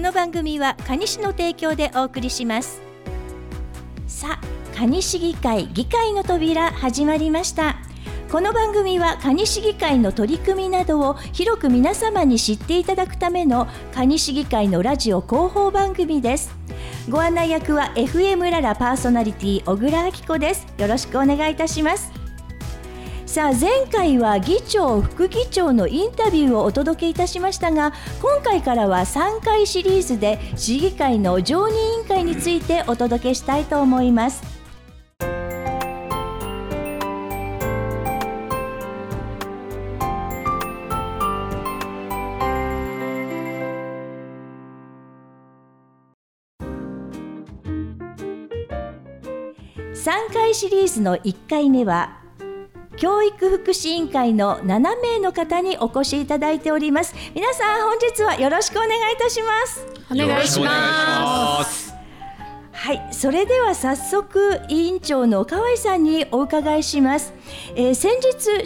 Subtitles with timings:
[0.00, 2.80] この番組は蟹市の提供でお送りします。
[4.06, 7.76] さあ蟹市議会議会の扉始まりました。
[8.32, 16.56] この番組は蟹市議会の取り組みなどを広く皆様に知っていただくための蟹市議会のラジオ広報番組です。
[17.10, 20.66] ご案内役は FM ララパーソナリティ小倉明子です。
[20.78, 22.19] よろしくお願いいたします。
[23.30, 34.42] さあ前回は議長副議長のインタビューをお届けいたしましたが今回からは3回シリーズで市議会の常任委員会についてお届けしたいと思います。
[49.94, 52.19] 3回シリーズの1回目は
[53.00, 57.14] 教育福祉委員会の7名の方にお越しいただいております。
[57.34, 59.86] 皆さん本日はよろしくお願いいたします。
[60.12, 61.94] お願いします。
[62.72, 67.34] はい、それでは早速委員長の河合さんにお伺いします、
[67.74, 68.64] えー、先日7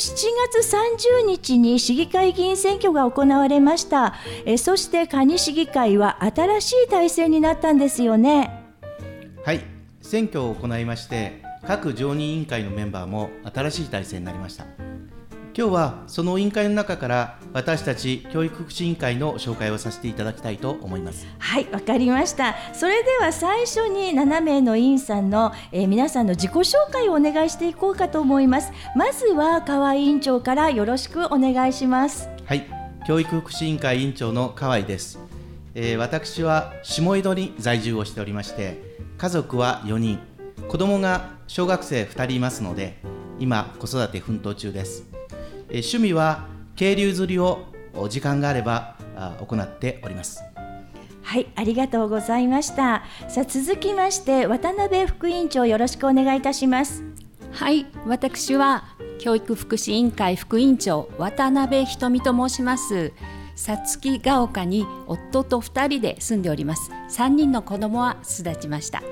[0.52, 0.76] 月
[1.22, 8.64] 30日に市議会議員選挙が行われました、えー、そして蟹市議会は新しい体制になったんですよね。
[9.44, 9.64] はい。
[10.00, 14.64] 選挙を行いまして各常任委員会のメンバーも新しい体制になりました。
[15.56, 21.26] 今日はその委員会の中から私たち教育福祉委員会の紹介をさせていただきたいと思います。
[21.38, 22.56] はいわかりました。
[22.72, 28.72] それでは最初に7名の委員さんの、えー、皆さんの自己紹介をお願いしていこうかと思います。
[28.96, 32.28] まずは河合委員長からよろしくお願いします。
[32.44, 35.18] はい教育福祉委員会委員長の河合です、
[35.74, 40.18] えー、私は下江戸に在住をしておりまして家族は4人
[40.68, 42.98] 子供が小学生2人いますので
[43.38, 45.04] 今子育て奮闘中です、
[45.68, 47.66] え趣味は渓流釣りを
[48.08, 48.96] 時間があれば
[49.40, 50.42] 行っております。
[51.22, 53.04] はいありがとうございました。
[53.28, 57.02] さあ続きまして渡辺副委員長よろしくお願いいたします。
[57.52, 58.84] はい私は
[59.18, 63.12] 教育福祉委員会副委員長渡辺ひとみと申します。
[63.56, 66.90] さつきが丘に夫と2人で住んでおります。
[67.10, 69.02] 3人の子供は巣立ちました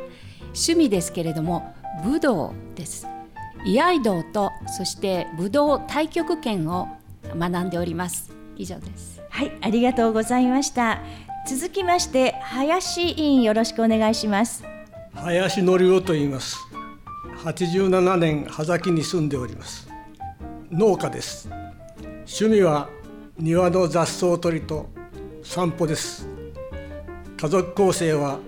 [0.54, 1.74] 趣味ですけれども
[2.04, 3.06] 武道です。
[3.64, 6.88] 居合道とそして武道太極拳を
[7.36, 8.32] 学んでおります。
[8.56, 9.20] 以上です。
[9.30, 11.00] はいありがとうございました。
[11.48, 14.64] 続きまして林委員よろしくお願いします。
[15.14, 16.56] 林則夫と言います。
[17.44, 19.88] 87年葉崎に住んでおります。
[20.70, 21.48] 農家です。
[22.24, 22.88] 趣味は
[23.38, 24.88] 庭の雑草取りと
[25.42, 26.28] 散歩です。
[27.36, 28.38] 家族構成は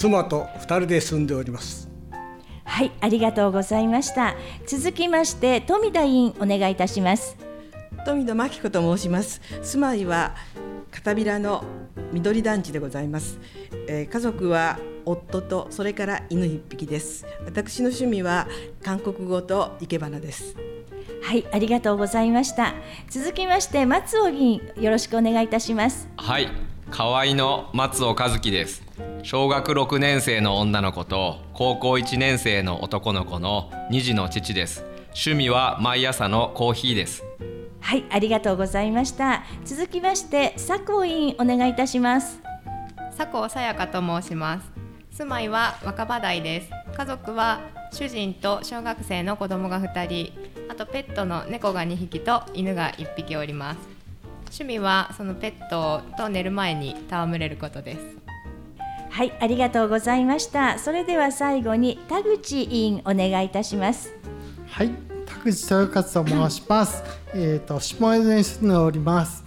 [0.00, 1.90] 妻と2人で住んでおります。
[2.64, 4.34] はいありがとうございました。
[4.66, 7.36] 続きまして富田委員お願いいたします。
[8.06, 9.42] 富田真紀子と申します。
[9.60, 10.34] 住まいは
[10.90, 11.64] 片平の
[12.12, 13.38] 緑団地でございます、
[13.88, 17.26] えー、家族は夫とそれから犬一匹です。
[17.44, 18.48] 私の趣味は
[18.82, 20.56] 韓国語と生け花です。
[21.22, 22.72] はいありがとうございました。
[23.10, 26.08] 続きまして松尾議員よろしくお願いいたします。
[26.16, 26.48] はい
[26.90, 28.89] 河合の松尾和樹です
[29.22, 34.84] 小学6年生の女の子と高校1年生の男の子の2児の父です。
[35.08, 37.22] 趣味は毎朝のコーヒーです。
[37.80, 39.44] はいありがとうございました。
[39.64, 42.40] 続きまして佐藤委員お願いいたします。
[43.16, 44.70] 佐藤さやかと申します。
[45.10, 46.70] 住まいは若葉台です。
[46.96, 47.60] 家族は
[47.92, 50.32] 主人と小学生の子供が2人。
[50.70, 53.78] あとペットの猫が2匹と犬が1匹おります。
[54.46, 58.29] 趣味はそのペットと寝る前に戯れることです
[59.10, 60.78] はいありがとうございました。
[60.78, 64.14] それでは最後に田口委員お願いいたします。
[64.66, 64.90] はい
[65.26, 67.02] 田口豊勝と申します。
[67.34, 69.44] えっと下江戸に住んでおります。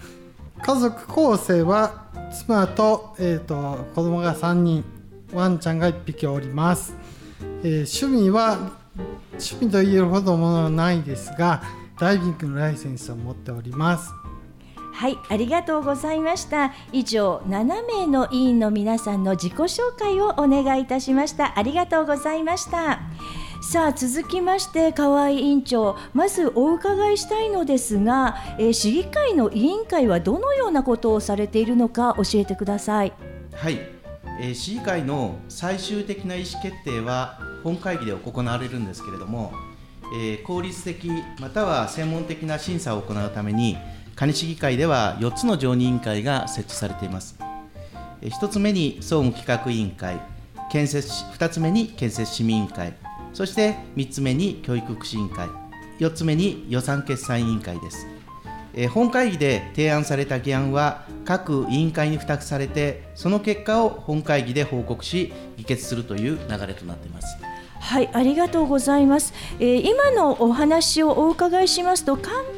[0.61, 4.85] 家族構成は妻と,、えーと、と子供が3人
[5.33, 6.95] ワンちゃんが1匹おります、
[7.63, 8.71] えー、趣味は
[9.31, 11.63] 趣味と言えるほどものはないですが
[11.99, 14.11] ダイビングのライセンスを持っております。
[14.93, 16.71] はいありがとうございました。
[16.91, 21.57] 以上7名の委員の皆さんの自己紹介をお願いいたしました。
[21.57, 22.99] ありがとうございました。
[23.61, 33.13] さあ続きまして河合委員長まずお伺いしたいのですが、えー、市議会の委員会はどのようなことをされているのか教えてください。
[33.53, 33.79] はい、
[34.39, 39.53] えー、市議会の最終的な意思決定は本会議で行われるんですけれども、
[40.13, 43.77] えー、効率的または専門的な審査を行うために
[44.15, 47.35] 蟹市議会では4つの常任委員会が設置されています、
[48.21, 50.21] え、1つ目に総務企画委員会
[50.71, 52.93] 建設2つ目に建設市民委員会
[53.33, 55.47] そして3つ目に教育福祉委員会
[55.99, 58.07] 4つ目に予算決算委員会です。
[58.75, 67.37] え本会議で提案された議案は各委員会に付託されてその結果を本会議で報告し議決するという流れとなっています。
[67.83, 69.33] はい、ありがとうございます。
[69.59, 72.57] えー今のお話をお伺いしますと、簡単に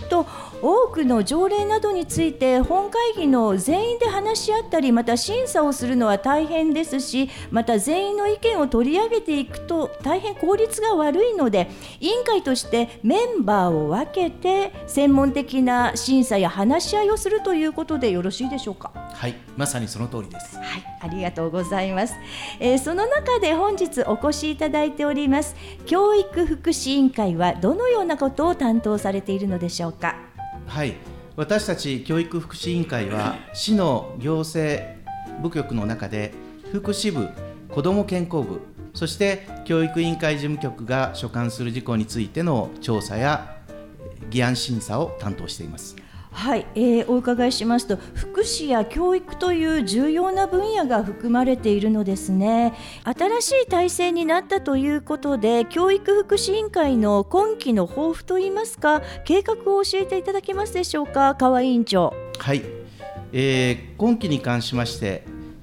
[0.00, 0.26] 言うと、
[0.66, 11.70] 多くの条例などについて本会議の全員で話し合ったり、また審査をするのは大変ですし、また全員の意見を取り上げていくと大変効率が悪いので、
[12.00, 18.90] 委員会としてメンバーを分けて専門的な審査や話し合いをするということでよろしいでしょうか？
[18.94, 20.56] はいまさにその通りです。
[20.56, 20.66] はい、
[21.02, 22.14] ありがとうございます、
[22.58, 25.54] えーその中で本日お越しいただいております。
[25.84, 30.23] 教育福祉委員会はどのようなことを担当されているのでしょうか？
[30.66, 30.96] はい、
[31.36, 34.82] 私たち教育福祉委員会は市の行政
[35.42, 36.32] 部局の中で
[36.72, 37.28] 福祉部、
[37.72, 38.60] 子ども健康部、
[38.92, 43.56] そして教育委員会事務局が所管する事項についての調査や
[44.30, 45.96] 議案審査を担当しています。
[46.34, 52.74] はい、えーお伺いしますと福祉や教育という重要な分野が含まれているのですね。
[53.04, 62.12] 新しい体制になったということで教育福祉委員会の今期の抱負といいますか計画を教えていただけますでしょうか川委員長。
[62.38, 62.62] はい、
[63.32, 65.22] えー今期に関しまして、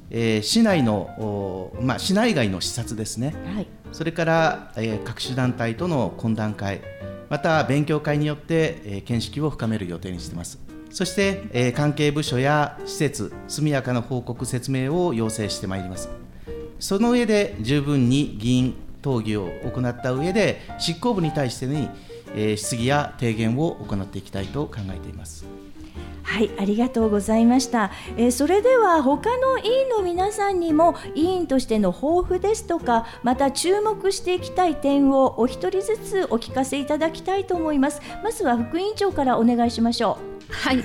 [0.10, 3.68] えー市内の、おまあ、市内外の視察ですね、はい。
[3.92, 6.82] それから、えー各種団体との懇談会、
[7.32, 10.60] また勉強会によって、えー見識を深める予定にしています。
[10.90, 16.10] そして、えー関係部署や施設、速やかな報告、説明を要請してまいります。
[16.82, 21.88] その上で十分に議員討議を行った上で、執行部に対してに、
[22.36, 25.46] えー質疑や提言を行っていきたいと考えています。
[26.24, 27.92] はい、ありがとうございました。
[28.16, 38.02] えーそれでは他の委員の皆さんにも委員としての抱負ですとか、また注目していきたい点をお一人ずつお聞かせいただきたいと思います。
[38.24, 40.18] まずは副委員長からお願いしましょ
[40.50, 40.84] うはい、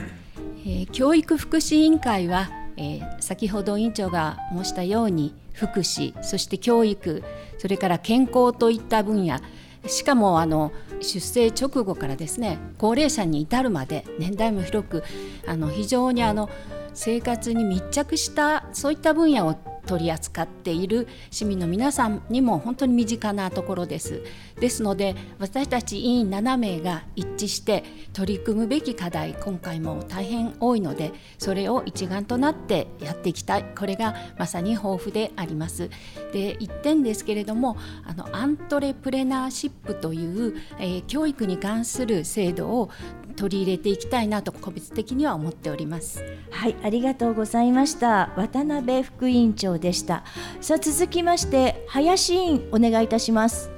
[0.64, 7.22] えー教育福祉委員会は、えー先ほど委員長が申したように福祉そして教育
[7.58, 9.40] それから健康といった分野
[9.88, 15.04] しかもあの出生直後からですね高齢者に至るまで年代も広く
[15.46, 16.48] あの非常にあの
[16.94, 19.54] 生活に密着したそういった分野を
[19.86, 24.22] 取り扱っている市民の皆さんにも本当に身近なところです。
[24.60, 35.90] ですので私たち委員7名が一致して取り組むべき課題今回も大変多いのでそれを一丸となってやっていきたいこれがまさに抱負であります。
[36.32, 42.90] で一点ですけれどもあのアントレプレナーシップという、えー教育に関する制度を
[43.36, 46.22] 取り入れていきたいなと個別的には思っております。
[46.22, 46.24] う。
[46.50, 48.32] はい、ありがとうございました。
[48.36, 50.24] 渡辺副委員長でした。
[50.60, 53.70] さあ続きまして林委員お願いいたします。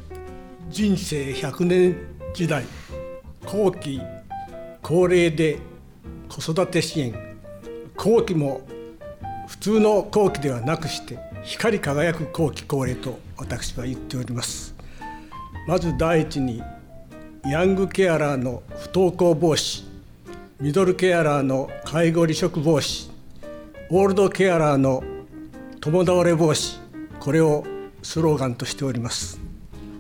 [0.71, 1.97] 人生100年
[2.35, 2.65] 時代
[3.47, 4.01] 後期
[4.83, 5.59] 高齢で
[6.29, 7.15] 子育て支援
[7.97, 8.61] 後期も
[9.49, 14.75] 普通の後期ではなくして光り輝く後期高齢と私は言っております
[15.67, 16.63] まず第一に
[17.47, 19.85] ヤングケアラーの不登校防止
[20.61, 23.11] ミドルケアラーの介護離職防止
[23.91, 25.03] オールドケアラーの
[25.81, 26.79] 共倒れ防止
[27.21, 27.65] これを
[28.03, 29.41] スローガンとしております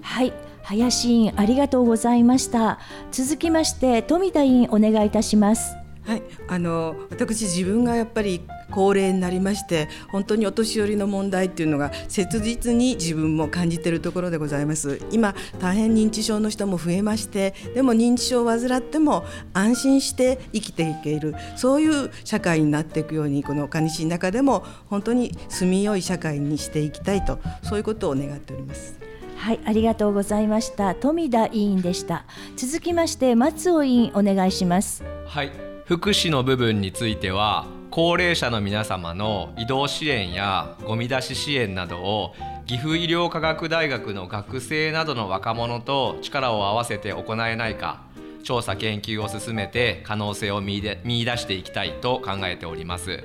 [0.02, 0.32] はい、
[0.64, 2.78] 林委員ありがとうございました。
[3.12, 5.76] 続きまして富田委員お願いいたします。
[6.08, 28.98] はい、あの私自分がやっぱり高齢になりまして本当にお年寄りの問題っていうのが切実に自分も感じているところでございます今大変認知症の人も増えましてでも認知症を患っても安心して生きていけるそういう社会になっていくようにこの蟹市の中でも本当に住みよい社会にしていきたいとそういうことを願っております
[29.36, 30.96] はい、ありがとうございました。
[30.96, 32.24] 富田委員でした。
[32.56, 35.04] 続きまして松尾委員お願いします。
[35.26, 42.34] はい福祉の部分については高齢者の皆様の移動支援やゴミ出し支援などを
[42.66, 48.02] 岐阜医療科学大学の学生などの若者と力を合わせて行えないか
[48.44, 53.24] 調査研究を進めて可能性を見出見出していきたいと考えております。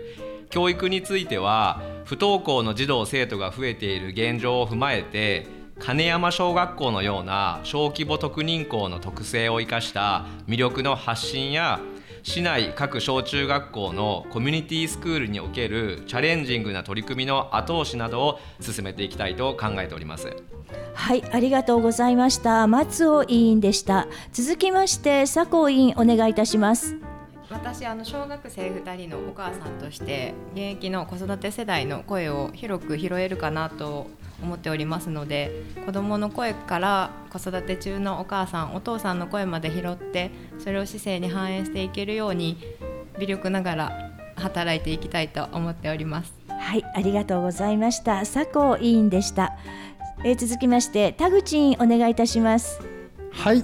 [0.49, 5.47] 教育については不登校の児童生徒が増えている現状を踏まえて
[5.79, 11.81] 金山小学校のような小規模特任校の特性を生かした魅力の発信や
[12.23, 20.33] 市内各小中学校のコミュニティスクールにおけるチャレンジングな取り組みの後押しなどを進めていきたいと考えております。
[20.93, 22.65] はい、ありがとうございました。
[22.67, 24.07] 松尾委員でした。
[24.31, 26.95] 続きまして佐藤委員お願いいたします。
[27.49, 34.07] 私あの小学生2人のお母さんとして現役の子育て世代の声を広く拾えるかなと
[34.43, 42.57] 思っておりますので子どもの声から子育て中のお母さんお父さんの声まで拾ってそれを市政に反映していけるように
[43.19, 46.33] 微力ながら働いていきたいと思っております。
[46.49, 48.19] はいありがとうございました。
[48.19, 49.57] 佐藤委員でした、
[50.23, 52.79] えー、続きまして田口委員お願いいたします。
[53.31, 53.63] はい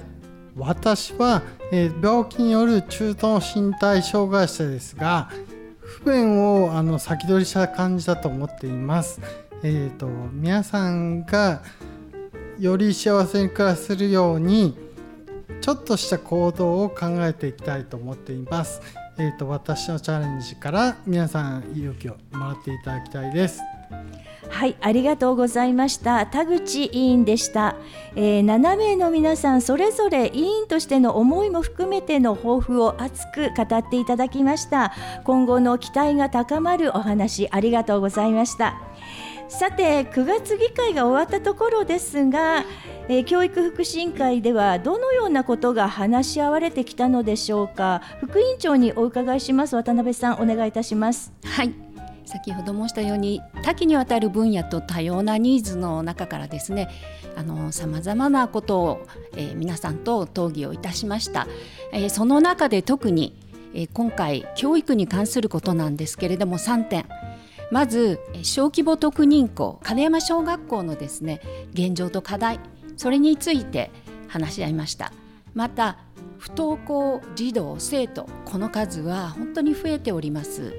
[0.56, 5.30] 私は、えー、病気による中等身体障害者ですが
[5.78, 9.20] 不便をあの先取りした感じだと思っています。
[9.62, 11.62] えーと、皆さんが
[12.58, 14.76] より幸せに暮らせるように
[15.60, 18.80] ちょっとした行動を考えていきたいと思っています。
[19.18, 23.60] えーと、と私のチャレンジから皆さん勇気をもらっていただきたいです。
[24.50, 27.76] はいありがとうございました田口委員でした、
[28.16, 34.92] えー、7名の皆さんそれぞれ委員としての思いも含めての抱負を熱く語っていただきました
[35.24, 38.80] 今後の期待が高まるお話ありがとうございました
[39.50, 42.64] さて9月議会が終わったところですが、
[43.08, 48.00] えー、教育福祉委員会ではどのようなことが話し合われてきたのでしょうか。
[48.20, 49.74] 副委員長にお伺いします。
[49.74, 51.32] 渡辺さんお願いいたします。
[51.44, 51.74] はい。
[52.24, 56.88] 先ほど申したように多岐にわたる分野と多様なニーズの中からですね
[57.72, 61.48] さまざまなことを、えー、皆さんと討議をいたしました、
[61.92, 63.34] えー、その中で特に、
[63.74, 67.06] えー、今回教育に関することなんですけれども3点。
[67.70, 71.40] まず小規模特認校金山小学校のですね
[71.72, 72.60] 現状と課題
[72.96, 73.90] それについて
[74.28, 75.12] 話し合いました
[75.54, 75.98] また
[76.38, 80.72] 不登校児童生徒この数は本当に増えております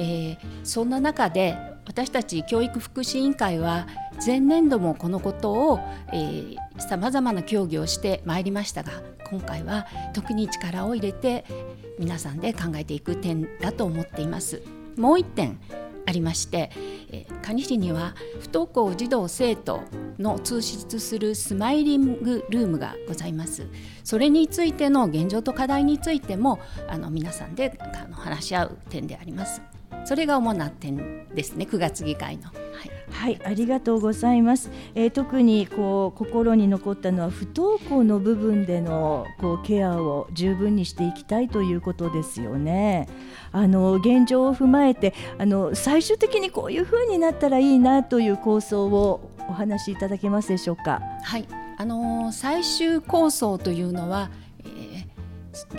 [0.00, 3.88] えー、そんな中で私たち教育福祉委員会は
[4.24, 5.80] 前年度もこのことを
[6.78, 8.92] さまざまな協議をしてまいりましたが
[9.28, 11.44] 今回は特に力を入れて
[11.98, 14.62] 皆さんで考えていく点だと思っています。
[14.98, 15.58] もう一点
[16.08, 16.70] ありまして、
[17.10, 19.82] えー、蟹市には不登校児童生徒
[20.18, 23.66] の通出するスマイリングルームがございます。
[24.04, 29.60] それについての現状と課題についてもあの皆さんであの話し合う点であります。
[30.04, 32.44] それが主な点ですね9月議会の。
[32.44, 32.50] は
[32.84, 34.70] い、はい、ありがとうございます。
[34.94, 43.08] えー、特にこう心に残ったのは不登校の部分でのこうケアを十分にしていきたいということですよね。
[43.50, 51.02] あの現状を踏まえてあの最終的にこういう風になったらいいなという構想をお話しいただけますでしょうか？
[51.22, 54.30] はい、あの最終構想というのは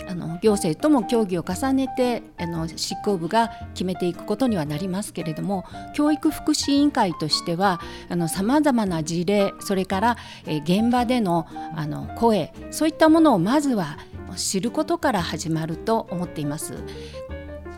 [0.08, 7.80] あの行政とも協議を重ねてあの執行部が決めていくことにはなりますけれども教育福祉委員会としては
[8.28, 13.98] さまざまな事例それから、え現場でのあの声そういったものをまずは
[14.36, 16.74] 知ることから始まると思っています。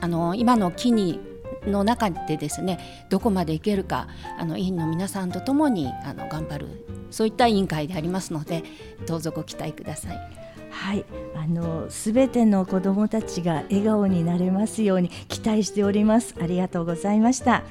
[0.01, 1.21] あの今の木に
[1.67, 6.67] の中でですねどこまでいけるかあの委員の皆さんとともにあの頑張る
[7.11, 8.65] そういった委員会でありますので
[9.07, 10.42] どうぞご期待ください。
[10.83, 11.05] はい、
[11.37, 16.35] あのすべての子どもたちが笑顔になれますように期待しております。
[16.43, 17.62] ありがとうございました。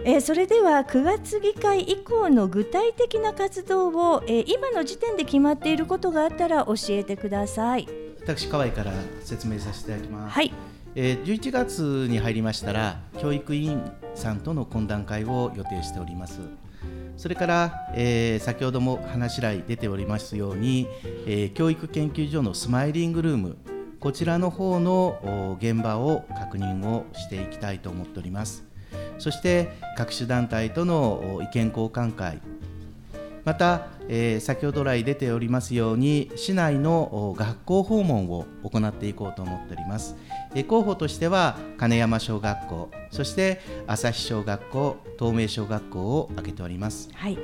[0.00, 7.88] えー、それでは9月議会以降の具体的な活動を、えー、今の時点で決まっていることがあったら教えてください。
[8.20, 10.34] 私河合から説明させていただきます。
[10.34, 10.52] はい。
[10.96, 13.80] えー、11月に入りましたら教育委員
[14.16, 16.40] さんとの懇談会を予定しております。
[17.16, 20.88] それから、えー、先ほども話し来出ておりますように、
[21.26, 23.56] えー、教育研究所のスマイリングルーム
[24.00, 28.64] こちらの方の現場を確認をしていきたいと思っております。
[29.18, 32.40] そして各種団体との意見交換会
[33.44, 40.16] また、えー、先ほど来出ておりますように市内の学校訪問を行っていこうと思っております、
[40.54, 47.38] えー、候補としては金山小学校そして旭小学校東名小学校を挙げております、はい。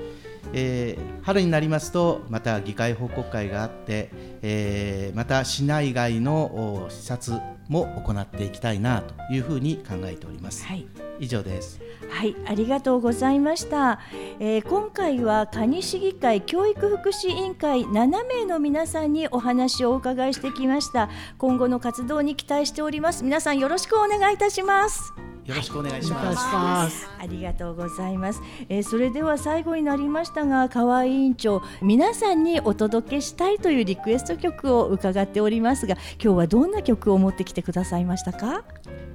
[0.53, 4.11] えー、春になりますとまた議会報告会があって、
[4.43, 10.87] えー、また市内外の視察も行っていきたいなというふうに考えております、はい、
[11.21, 14.01] 以上ですはい、ありがとうございました。
[14.41, 21.09] えー、今回は蟹市議会教育福祉委員会7名の皆さんにお話をお伺いしてきました。
[21.39, 23.23] 今後の活動に期待しております。
[23.23, 25.13] 皆さんよろしくお願いいたします。
[25.45, 27.09] よろしくお願いします。
[27.19, 28.43] ありがとうございます。
[28.69, 38.65] えー、それでは最後になりましたが、河合委員長、皆さんにお届けしたいというリクエスト曲を伺っておりますが、今日はどんな曲を持ってきてくださいましたか？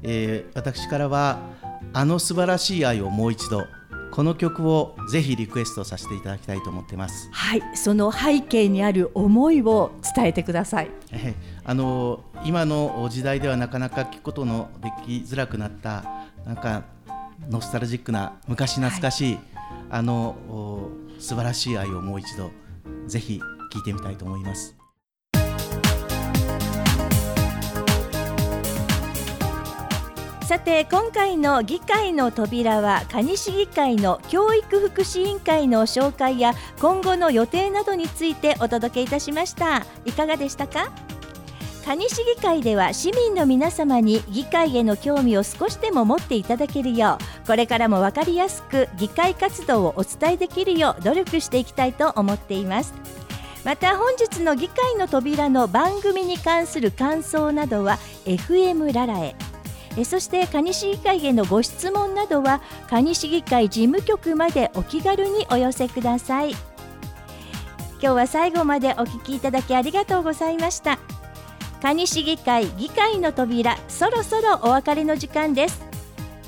[0.04, 1.40] えー、私からは
[1.98, 3.66] あの素晴らしい愛をもう一度
[4.12, 7.30] この曲をぜひリクエストさせていただきたいと思ってます。
[7.32, 10.92] はいその背景にある思いを伝えてください。
[11.64, 16.04] あの今の時代ではなかなか聞くことのできづらくなった
[16.46, 16.84] なんか
[17.50, 19.44] ノスタルジックな昔懐かしい、はい、
[19.92, 22.52] あの素晴らしい愛をもう一度
[23.08, 23.40] ぜひ
[23.74, 24.76] 聞いてみたいと思います
[30.46, 39.84] さて今回の議会の扉は蟹市議会の教育福祉委員会の紹介や今後の予定などについてお届けいたしました。
[40.06, 40.92] いかがでしたか？
[41.84, 52.94] 蟹市議会では市民の皆様に議会への興味を少しでも持っていただけるようこれからも分かりやすく議会活動をお伝えできるよう努力していきたいと思っています。
[53.64, 59.36] また本日の議会の扉の番組に関する感想などは FM ララへ。
[60.04, 66.52] そして蟹市議会へのご質問などは蟹市議会事務局までお気軽にお寄せください。
[66.52, 66.60] 今
[68.00, 71.00] 日は最後までお聞きいただきありがとうございました。
[71.82, 75.82] 蟹市議会議会の扉そろそろお別れの時間です。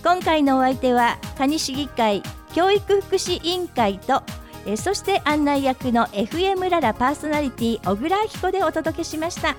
[0.03, 2.23] 今回のお相手は蟹市議会
[2.53, 4.23] 教育福祉委員会と
[4.65, 9.55] えそして案内役の FM ララパーソナリティ小倉明子でお届けしました。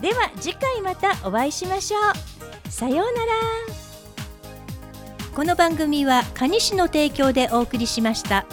[0.00, 2.49] では次回またお会いしましょう。
[2.70, 3.06] さようなら
[5.34, 8.46] この番組は蟹市の提供でお送りしました。